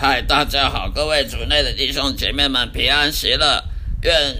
[0.00, 3.64] 嗨，大家好，各位主内的弟兄姐妹们平安喜乐，
[4.04, 4.36] 愿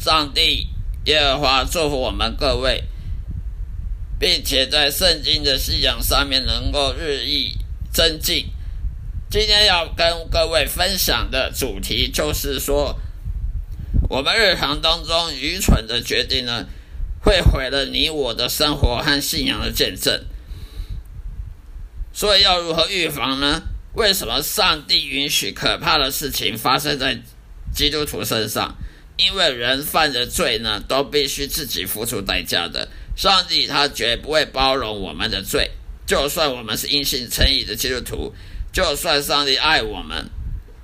[0.00, 0.66] 上帝
[1.04, 2.84] 耶和华祝福我们各位，
[4.18, 7.58] 并且在圣经的信仰上面能够日益
[7.92, 8.46] 增进。
[9.30, 12.98] 今天要跟各位分享的主题就是说，
[14.08, 16.64] 我们日常当中愚蠢的决定呢，
[17.22, 20.24] 会毁了你我的生活和信仰的见证。
[22.14, 23.64] 所以要如何预防呢？
[23.94, 27.20] 为什么上帝允许可怕的事情发生在
[27.72, 28.76] 基督徒身上？
[29.16, 32.88] 因为人犯的罪呢，都必须自己付出代价的。
[33.16, 35.70] 上帝他绝不会包容我们的罪，
[36.04, 38.34] 就算我们是因信称义的基督徒，
[38.72, 40.28] 就算上帝爱我们，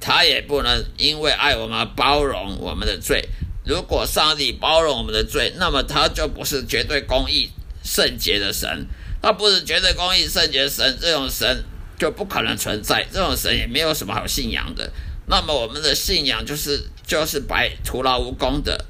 [0.01, 3.29] 他也不能因为爱我们包容我们的罪。
[3.65, 7.51] 如果上帝包容我们的罪，那么他就不是绝对公义
[7.83, 8.87] 圣洁的神，
[9.21, 11.65] 他不是绝对公义圣洁神，这种神。
[12.01, 14.91] 就不可能存在这种神，也没有什么好信仰的。
[15.27, 18.87] 那么我们的信仰就是就是白徒劳无功的，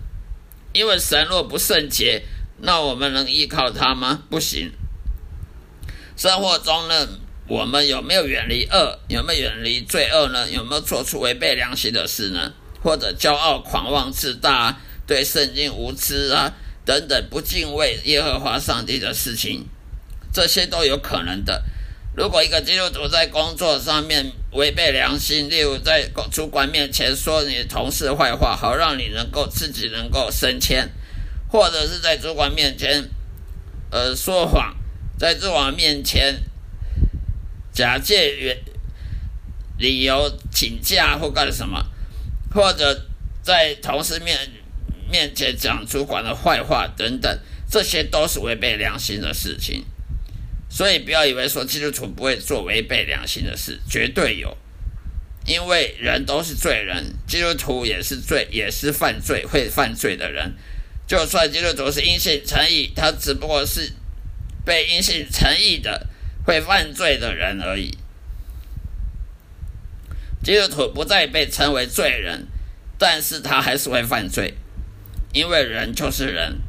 [0.73, 2.23] 因为神若不圣洁，
[2.61, 4.23] 那我们能依靠他吗？
[4.31, 4.71] 不行。
[6.17, 7.09] 生活中呢，
[7.49, 9.01] 我们有没有远离恶？
[9.09, 10.49] 有没有远离罪恶呢？
[10.49, 12.53] 有没有做出违背良心的事呢？
[12.81, 19.67] 或者骄傲、狂妄、自大，对圣经无知啊等等不敬畏耶和华上帝的事情，
[20.33, 21.65] 这些都有可能的。
[22.17, 30.91] 如果一个基督徒在工作上面违背良心，例如在主管面前说你同事坏话，好让你能够自己能够升迁，
[31.49, 33.09] 或者是在主管面前
[33.91, 34.75] 呃说谎，
[35.19, 36.43] 在主管面前
[37.73, 38.59] 假借原
[39.79, 41.87] 理由请假或干什么，
[42.53, 43.07] 或者
[43.41, 44.37] 在同事面
[45.09, 47.39] 面前讲主管的坏话等等，
[47.71, 49.85] 这些都是违背良心的事情。
[50.73, 54.57] 所以不要以为说基督徒不会做违背良心的事，绝对有，
[55.45, 60.55] 因为人都是罪人，基督徒也是罪，也是犯罪会犯罪的人。
[61.09, 63.93] 就算基督徒是因信诚意，他只不过是
[64.65, 66.07] 被因信诚意的
[66.47, 67.99] 会犯罪的人而已。
[70.45, 72.47] 基督徒不再被称为罪人，
[72.97, 74.55] 但是他还是会犯罪，
[75.33, 76.61] 因为人就是人。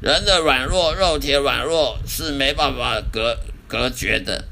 [0.00, 4.44] 人的软弱，肉体软弱是没办法隔隔绝的。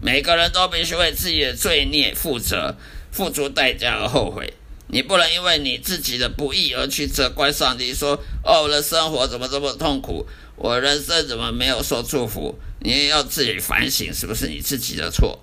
[0.00, 2.76] 每个人都必须为自己的罪孽负责，
[3.10, 4.54] 付出代价而后悔。
[4.86, 10.26] 你不能因为你自己的不义而去责怪上帝，说：“哦，我的生活怎么这么痛苦？
[10.56, 15.38] 我人生怎么没有受祝福？”你也要自己反省，是不是你自己的错，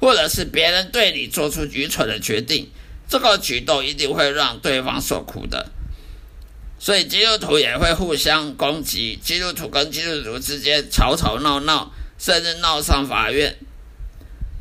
[0.00, 2.70] 或者是别人对你做出愚蠢的决定？
[3.08, 5.70] 这个举动一定会让对方受苦的。
[6.78, 13.56] 所以基督徒也会互相攻击，基督徒跟基督徒之间吵吵闹闹，甚至闹上法院，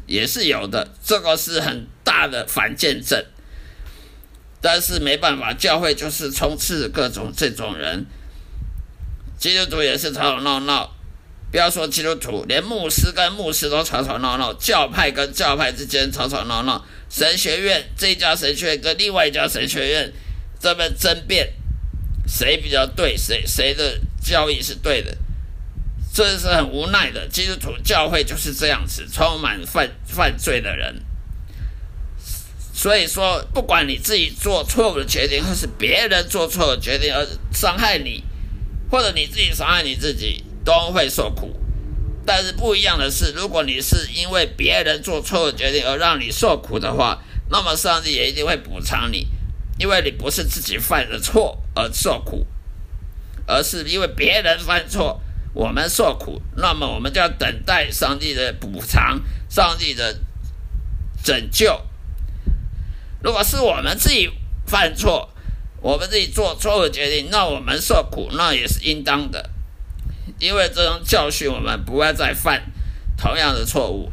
[0.07, 0.89] 也是有的。
[1.03, 3.23] 这个是很大的反见证。
[4.61, 8.05] 但是没办法，教会就是充斥各种这种人。
[9.37, 10.95] 基督徒也是吵吵闹闹，
[11.51, 20.11] 不要说基督徒，连牧师跟牧师都吵吵闹闹，教派跟教派之间吵吵闹闹，神学院这家神学院跟另外一家神学院
[20.59, 21.51] 这么争辩。
[22.27, 23.15] 谁比较对？
[23.15, 25.17] 谁谁的教义是对的？
[26.13, 27.27] 这是很无奈的。
[27.27, 31.03] 基督徒教会就是这样子，充满犯犯罪的人。
[32.73, 38.23] 所以说，不管你自己做错误的决定，或是别人做错的决定而伤害你，
[38.89, 41.55] 或者你自己伤害你自己，都会受苦。
[42.25, 49.27] 但是不一样的是，如果你是因为别人做错的决定而让你受苦的话，那么上帝也一定会补偿你。
[49.77, 52.45] 因为你不是自己犯的错而受苦，
[53.45, 55.21] 而是因为别人犯错，
[55.53, 60.19] 我们受苦，那么我们就要等待上帝的补偿，上帝的
[61.23, 61.81] 拯救。
[63.21, 64.29] 如果是我们自己
[64.65, 65.29] 犯错，
[65.81, 69.49] 我们自己做错误决定，那我们受苦，那也是应当的，
[70.39, 72.71] 因为这种教训我们不会再犯
[73.17, 74.11] 同样的错误。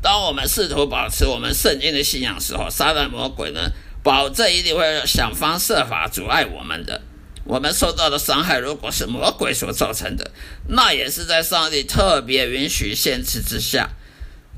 [0.00, 3.72] 当我们试图保持我们圣经的信仰时候，撒旦魔鬼呢？
[4.04, 7.00] 保证一定会想方设法阻碍我们的。
[7.44, 10.30] 我们受到的伤害，如果是魔鬼所造成的，
[10.68, 13.88] 那也是在上帝特别允许限制之下。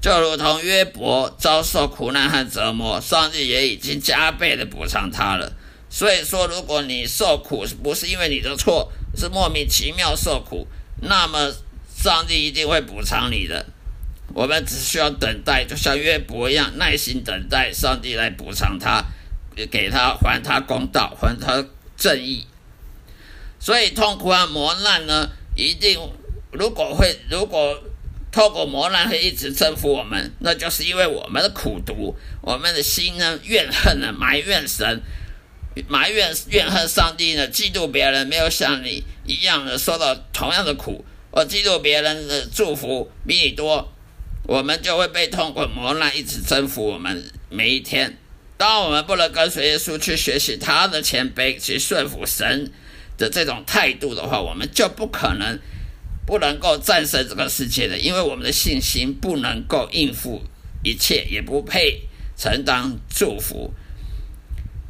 [0.01, 5.53] 就如同约伯遭受苦难和折磨，上帝也已经加倍的补偿他了。
[5.89, 10.67] 所以说，如果你受苦不是因为你的错，是莫名其妙受苦，
[11.03, 11.53] 那么
[11.97, 13.65] 上帝一定会补偿你的。
[14.35, 19.05] 我们只需要等待，就像约伯一样，耐心等待上帝来补偿他。
[19.71, 21.65] 给他还他公道，还他
[21.97, 22.47] 正义。
[23.59, 25.99] 所以痛苦和磨难呢，一定
[26.53, 27.83] 如果会如果
[28.31, 35.01] 透过磨难会一直征服我们，那就是因为我们的苦读，我们的心呢怨恨呢埋怨神，
[35.89, 43.91] 埋怨怨恨上帝呢，嫉妒别人没有像你一样的受到同样的苦，我嫉妒别人的祝福比你多，
[44.45, 48.19] 我们就会被痛苦磨难一直征服我们每一天。
[48.59, 52.73] 当我们不能跟随耶稣去学习他的谦卑，去顺服神
[53.19, 55.59] 的这种态度的话，我们就不可能
[56.27, 60.43] 不能够战胜这个世界的，因为我们的信心不能够应付
[60.83, 62.03] 一切，也不配
[62.37, 63.75] 承担祝福。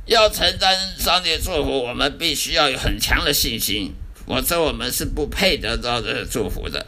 [0.07, 3.93] 要承担上帝的祝福，我们必须要有很强的信心，
[4.27, 6.87] 否则我们是不配得到这祝福的。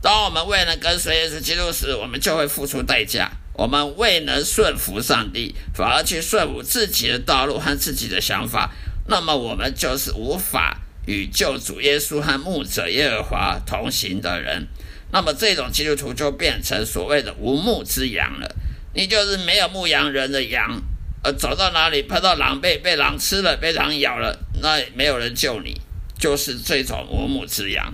[0.00, 3.30] 当我们未能跟随耶稣基督时，我们就会付出代价。
[3.58, 8.70] 我们未能顺服上帝，反而去顺服自己的道路和自己的想法，
[9.08, 14.66] 那么我们就是无法与救主耶稣和牧者耶和华同行的人。
[15.10, 18.54] 那么这种基督徒就变成所谓的无牧之羊了。
[18.92, 20.82] 你就是没有牧羊人的羊，
[21.22, 25.80] 呃，走到哪里碰到狼被被狼吃了，被狼咬了，那也没有人救你，
[26.18, 27.90] 就是这种无牧之羊。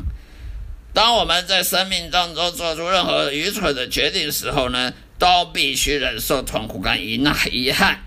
[0.92, 4.92] 当我们在生命当中做出任何愚蠢的决定的时候呢？
[5.22, 8.00] 都必须忍受痛苦跟遗那遗憾，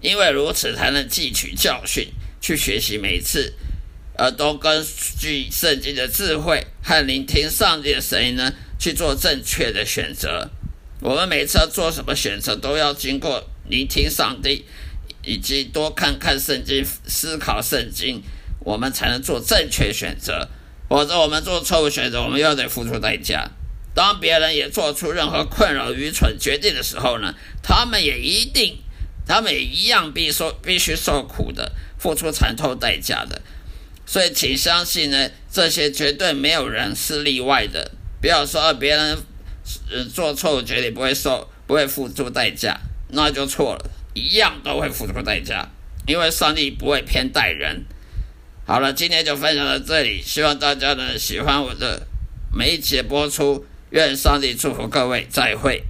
[0.00, 2.08] 因为如此才能汲取教训，
[2.40, 3.52] 去学习每次，
[4.16, 4.82] 呃，都根
[5.18, 10.48] 据圣经的智慧和聆听上帝的声音呢，去做正确的选择。
[11.02, 14.64] 我们每次要做什么选择，都要经过聆听上帝，
[15.22, 18.22] 以及多看看圣经，思考圣经，
[18.60, 20.48] 我们才能做正确选择。
[20.88, 23.50] 否则，我们做错误选择，我们又得付出代价。
[23.94, 28.78] 当别人也做出任何困扰、愚蠢决定的时候呢，他们也一定，
[29.26, 33.42] 他们也一样必受必须受苦的，付出惨痛代价的。
[34.06, 37.92] 所以，请相信呢，这些绝对没有人是例外的。
[38.20, 39.18] 不要说别人
[39.90, 45.68] 呃做错误决定不会受不会付出代价，那就错了，一样都会付出代价，
[46.06, 47.84] 因为上帝不会偏待人。
[48.64, 52.06] 好了，今天就分享到这里，希望大家呢喜欢我的
[52.54, 53.66] 每一节播出。
[53.92, 55.84] 愿上帝祝福各位，再会。